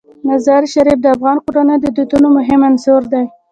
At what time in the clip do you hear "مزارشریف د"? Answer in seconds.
0.29-1.05